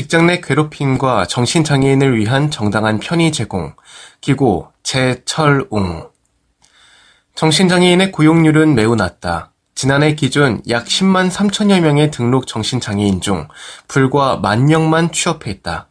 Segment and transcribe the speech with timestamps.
[0.00, 3.74] 직장 내 괴롭힘과 정신장애인을 위한 정당한 편의 제공,
[4.22, 6.08] 기고 재철웅.
[7.34, 9.52] 정신장애인의 고용률은 매우 낮다.
[9.74, 13.46] 지난해 기준 약 10만 3천여 명의 등록 정신장애인 중
[13.88, 15.90] 불과 만 명만 취업해 있다.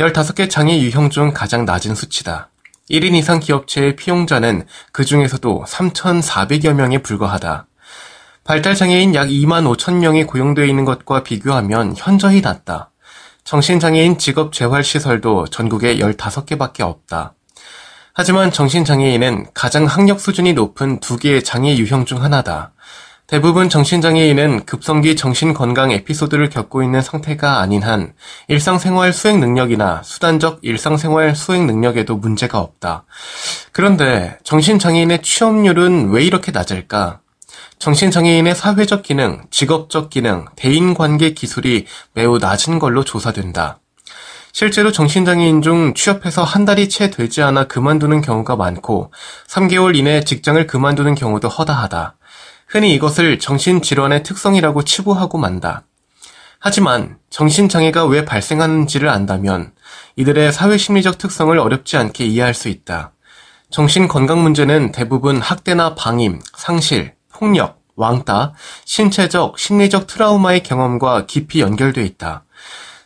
[0.00, 2.50] 15개 장애 유형 중 가장 낮은 수치다.
[2.90, 7.68] 1인 이상 기업체의 피용자는 그 중에서도 3,400여 명에 불과하다.
[8.42, 12.90] 발달장애인 약 2만 5천 명이 고용되어 있는 것과 비교하면 현저히 낮다.
[13.50, 17.34] 정신장애인 직업재활시설도 전국에 15개밖에 없다.
[18.14, 22.70] 하지만 정신장애인은 가장 학력 수준이 높은 두 개의 장애 유형 중 하나다.
[23.26, 28.12] 대부분 정신장애인은 급성기 정신건강 에피소드를 겪고 있는 상태가 아닌 한
[28.46, 33.04] 일상생활 수행 능력이나 수단적 일상생활 수행 능력에도 문제가 없다.
[33.72, 37.18] 그런데 정신장애인의 취업률은 왜 이렇게 낮을까?
[37.80, 43.80] 정신장애인의 사회적 기능, 직업적 기능, 대인관계 기술이 매우 낮은 걸로 조사된다.
[44.52, 49.12] 실제로 정신장애인 중 취업해서 한 달이 채 되지 않아 그만두는 경우가 많고
[49.48, 52.18] 3개월 이내 직장을 그만두는 경우도 허다하다.
[52.68, 55.84] 흔히 이것을 정신질환의 특성이라고 치부하고 만다.
[56.58, 59.72] 하지만 정신장애가 왜 발생하는지를 안다면
[60.16, 63.12] 이들의 사회심리적 특성을 어렵지 않게 이해할 수 있다.
[63.70, 68.52] 정신건강 문제는 대부분 학대나 방임, 상실, 폭력, 왕따,
[68.84, 72.44] 신체적, 심리적 트라우마의 경험과 깊이 연결돼 있다.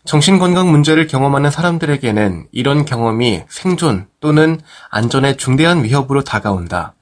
[0.05, 6.95] 정신건강 문제를 경험하는 사람들에게는 이런 경험이 생존 또는 안전에 중대한 위협으로 다가온다.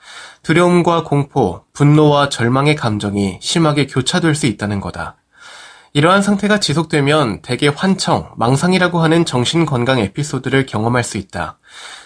[0.43, 5.17] 두려움과 공포, 분노와 절망의 감정이 심하게 교차될 수 있다는 거다.
[5.95, 11.59] 이러한 상태가 지속되면 대개 환청, 망상이라고 하는 정신건강 에피소드를 경험할 수 있다.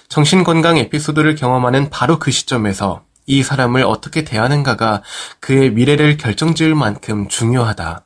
[0.09, 5.03] 정신건강 에피소드를 경험하는 바로 그 시점에서 이 사람을 어떻게 대하는가가
[5.41, 8.03] 그의 미래를 결정지을 만큼 중요하다.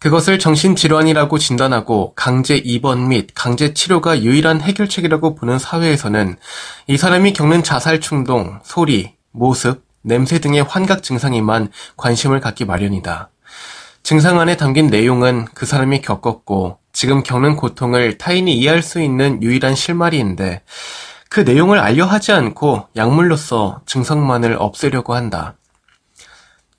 [0.00, 6.36] 그것을 정신질환이라고 진단하고 강제 입원 및 강제 치료가 유일한 해결책이라고 보는 사회에서는
[6.86, 13.30] 이 사람이 겪는 자살 충동, 소리, 모습, 냄새 등의 환각 증상에만 관심을 갖기 마련이다.
[14.02, 19.74] 증상 안에 담긴 내용은 그 사람이 겪었고 지금 겪는 고통을 타인이 이해할 수 있는 유일한
[19.74, 20.62] 실마리인데
[21.30, 25.54] 그 내용을 알려 하지 않고 약물로서 증상만을 없애려고 한다.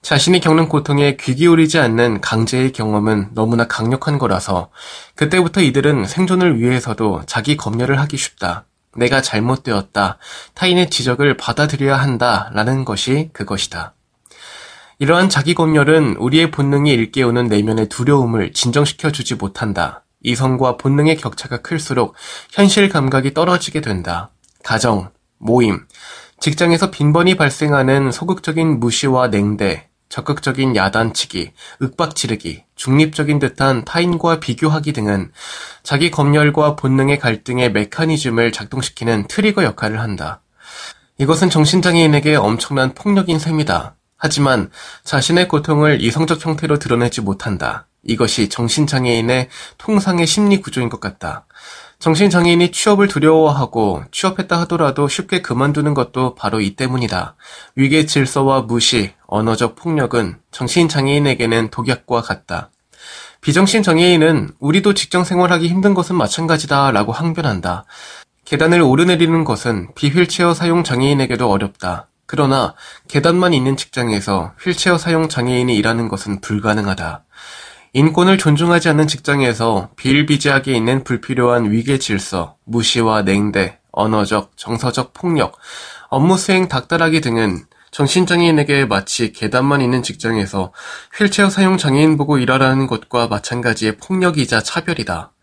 [0.01, 4.69] 자신이 겪는 고통에 귀 기울이지 않는 강제의 경험은 너무나 강력한 거라서
[5.15, 8.65] 그때부터 이들은 생존을 위해서도 자기 검열을 하기 쉽다.
[8.97, 10.17] 내가 잘못되었다.
[10.53, 12.51] 타인의 지적을 받아들여야 한다.
[12.53, 13.93] 라는 것이 그것이다.
[14.99, 20.03] 이러한 자기 검열은 우리의 본능이 일깨우는 내면의 두려움을 진정시켜 주지 못한다.
[20.23, 22.15] 이성과 본능의 격차가 클수록
[22.51, 24.29] 현실 감각이 떨어지게 된다.
[24.63, 25.85] 가정, 모임,
[26.39, 35.31] 직장에서 빈번히 발생하는 소극적인 무시와 냉대, 적극적인 야단치기, 윽박 지르기, 중립적인 듯한 타인과 비교하기 등은
[35.83, 40.41] 자기 검열과 본능의 갈등의 메커니즘을 작동시키는 트리거 역할을 한다.
[41.17, 43.95] 이것은 정신장애인에게 엄청난 폭력인 셈이다.
[44.17, 44.69] 하지만
[45.03, 47.87] 자신의 고통을 이성적 형태로 드러내지 못한다.
[48.03, 51.45] 이것이 정신장애인의 통상의 심리 구조인 것 같다.
[52.01, 57.35] 정신장애인이 취업을 두려워하고 취업했다 하더라도 쉽게 그만두는 것도 바로 이 때문이다.
[57.75, 62.71] 위계 질서와 무시, 언어적 폭력은 정신장애인에게는 독약과 같다.
[63.41, 67.85] 비정신장애인은 우리도 직장 생활하기 힘든 것은 마찬가지다 라고 항변한다.
[68.45, 72.07] 계단을 오르내리는 것은 비휠체어 사용 장애인에게도 어렵다.
[72.25, 72.73] 그러나
[73.09, 77.25] 계단만 있는 직장에서 휠체어 사용 장애인이 일하는 것은 불가능하다.
[77.93, 85.57] 인권을 존중하지 않는 직장에서 비일비재하게 있는 불필요한 위계 질서, 무시와 냉대, 언어적, 정서적 폭력,
[86.09, 90.71] 업무 수행 닥달하기 등은 정신장애인에게 마치 계단만 있는 직장에서
[91.17, 95.33] 휠체어 사용 장애인 보고 일하라는 것과 마찬가지의 폭력이자 차별이다.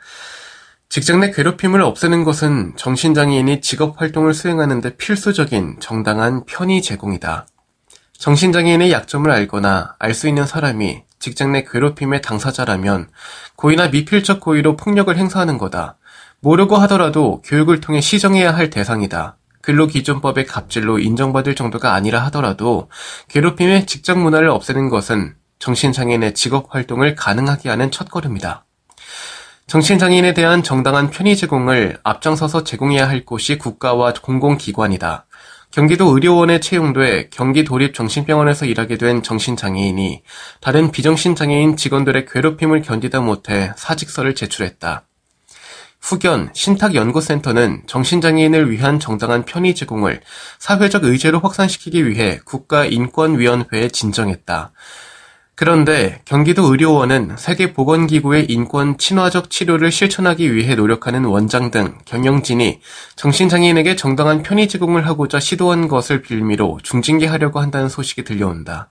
[0.89, 7.47] 직장 내 괴롭힘을 없애는 것은 정신장애인이 직업 활동을 수행하는 데 필수적인 정당한 편의 제공이다.
[8.17, 13.09] 정신장애인의 약점을 알거나 알 수 있는 사람이 직장 내 괴롭힘의 당사자라면
[13.56, 15.99] 고의나 미필적 고의로 폭력을 행사하는 거다.
[16.41, 19.37] 모르고 하더라도 교육을 통해 시정해야 할 대상이다.
[19.62, 22.88] 근로기준법의 갑질로 인정받을 정도가 아니라 하더라도
[23.29, 28.65] 괴롭힘의 직장 문화를 없애는 것은 정신장애인의 직업 활동을 가능하게 하는 첫걸음이다.
[29.67, 35.26] 정신장애인에 대한 정당한 편의 제공을 앞장서서 제공해야 할 곳이 국가와 공공기관이다.
[35.70, 40.23] 경기도 의료원에 채용돼 경기도립정신병원에서 일하게 된 정신장애인이
[40.61, 45.05] 다른 비정신장애인 직원들의 괴롭힘을 견디다 못해 사직서를 제출했다.
[46.00, 50.23] 후견 신탁연구센터는 정신장애인을 위한 정당한 편의 제공을
[50.59, 54.73] 사회적 의제로 확산시키기 위해 국가인권위원회에 진정했다.
[55.58, 62.78] 그런데 경기도 의료원은 세계보건기구의 인권 친화적 치료를 실천하기 위해 노력하는 원장 등 경영진이
[63.16, 68.90] 정신장애인에게 정당한 편의 제공을 하고자 시도한 것을 빌미로 중징계하려고 한다는 소식이 들려온다.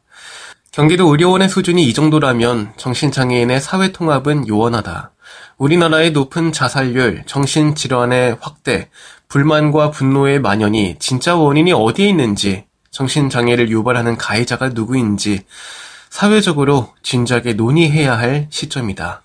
[0.73, 5.11] 경기도 의료원의 수준이 이 정도라면 정신장애인의 사회 통합은 요원하다.
[5.57, 8.89] 우리나라의 높은 자살률, 정신질환의 확대,
[9.29, 15.45] 불만과 분노의 만연이 진짜 원인이 어디에 있는지, 정신장애를 유발하는 가해자가 누구인지,
[16.17, 19.21] 사회적으로 진작에 논의해야 할 시점이다.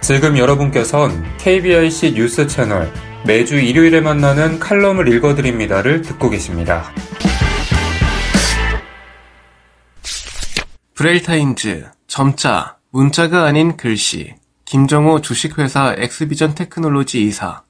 [0.00, 2.92] 지금 여러분께선 KBIC 뉴스 채널
[3.24, 6.92] 매주 일요일에 만나는 칼럼을 읽어드립니다를 듣고 계십니다.
[10.94, 14.34] 브레일타임즈, 점자, 문자가 아닌 글씨,
[14.64, 17.62] 김정호 주식회사 엑스비전 테크놀로지 이사.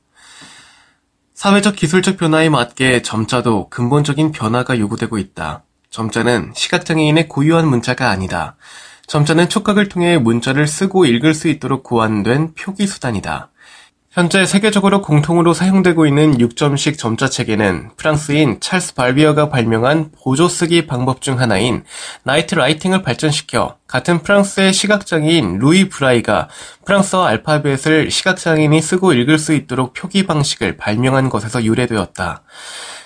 [1.35, 5.65] 사회적 기술적 변화에 맞게 점자도 근본적인 변화가 요구되고 있다.
[5.91, 8.57] 점자는 시각장애인의 고유한 문자가 아니다.
[9.07, 13.51] 점자는 촉각을 통해 문자를 쓰고 읽을 수 있도록 고안된 표기 수단이다.
[14.11, 21.21] 현재 세계적으로 공통으로 사용되고 있는 6점식 점자 체계는 프랑스인 찰스 발비어가 발명한 보조 쓰기 방법
[21.21, 21.85] 중 하나인
[22.25, 26.49] Night Writing을 발전시켜 같은 프랑스의 시각장애인 루이 브라유가
[26.85, 32.43] 프랑스어 알파벳을 시각장애인이 쓰고 읽을 수 있도록 표기 방식을 발명한 것에서 유래되었다.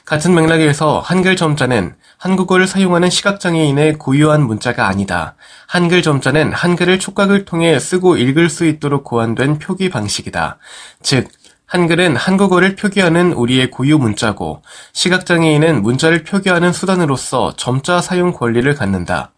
[0.04, 5.34] 같은 맥락에서 한글 점자는 한국어를 사용하는 시각장애인의 고유한 문자가 아니다.
[5.66, 10.58] 한글 점자는 한글을 촉각을 통해 쓰고 읽을 수 있도록 고안된 표기 방식이다.
[11.02, 11.28] 즉,
[11.66, 14.62] 한글은 한국어를 표기하는 우리의 고유 문자고,
[14.93, 19.32] 시각장애인은 문자를 표기하는 수단으로서 점자 사용 권리를 갖는다.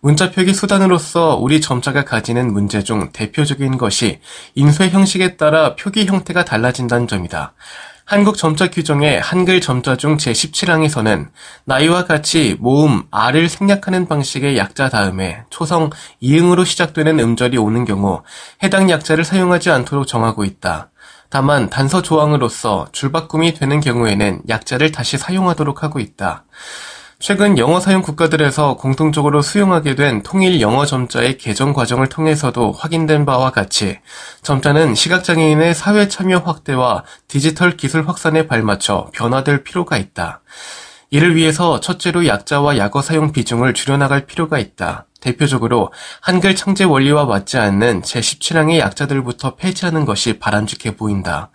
[0.00, 4.20] 문자 표기 수단으로서 우리 점자가 가지는 문제 중 대표적인 것이
[4.54, 7.54] 인쇄 형식에 따라 표기 형태가 달라진다는 점이다.
[8.06, 11.30] 한국 점자 규정의 한글 점자 중 제17항에서는
[11.64, 15.88] 나이와 같이 모음 R을 생략하는 방식의 약자 다음에 초성
[16.20, 18.22] 이응으로 시작되는 음절이 오는 경우
[18.62, 20.90] 해당 약자를 사용하지 않도록 정하고 있다.
[21.30, 26.44] 다만 단서 조항으로서 줄바꿈이 되는 경우에는 약자를 다시 사용하도록 하고 있다.
[27.26, 33.50] 최근 영어 사용 국가들에서 공통적으로 수용하게 된 통일 영어 점자의 개정 과정을 통해서도 확인된 바와
[33.50, 33.98] 같이
[34.42, 40.42] 점자는 시각장애인의 사회 참여 확대와 디지털 기술 확산에 발맞춰 변화될 필요가 있다.
[41.08, 45.06] 이를 위해서 첫째로 약자와 약어 사용 비중을 줄여나갈 필요가 있다.
[45.24, 45.90] 대표적으로
[46.20, 51.50] 한글 창제 원리와 맞지 않는 제17항의 약자들부터 폐지하는 것이 바람직해 보인다.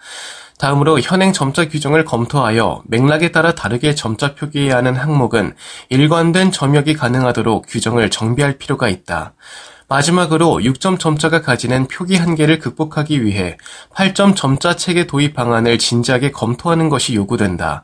[0.58, 5.54] 다음으로 현행 점자 규정을 검토하여 맥락에 따라 다르게 점자 표기해야 하는 항목은
[5.90, 9.34] 일관된 점역이 가능하도록 규정을 정비할 필요가 있다.
[9.90, 13.58] 마지막으로 6점 점자가 가지는 표기 한계를 극복하기 위해
[13.96, 17.84] 8점 점자 체계 도입 방안을 진지하게 검토하는 것이 요구된다.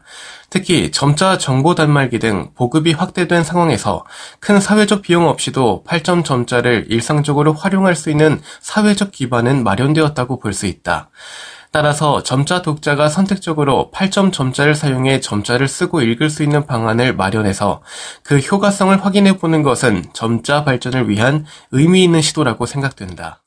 [0.51, 4.05] 특히 점자 정보 단말기 등 보급이 확대된 상황에서
[4.39, 10.67] 큰 사회적 비용 없이도 8점 점자를 일상적으로 활용할 수 있는 사회적 기반은 마련되었다고 볼 수
[10.67, 11.09] 있다.
[11.75, 17.81] 따라서 점자 독자가 선택적으로 8점 점자를 사용해 점자를 쓰고 읽을 수 있는 방안을 마련해서
[18.23, 23.43] 그 효과성을 확인해 보는 것은 점자 발전을 위한 의미 있는 시도라고 생각된다.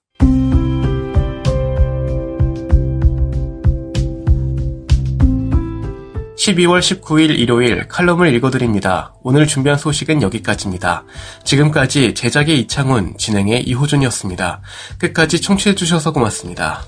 [6.36, 9.14] 12월 19일 일요일 칼럼을 읽어드립니다.
[9.22, 11.04] 오늘 준비한 소식은 여기까지입니다.
[11.44, 14.60] 지금까지 제작의 이창훈, 진행의 이호준이었습니다.
[14.98, 16.84] 끝까지 청취해주셔서 고맙습니다.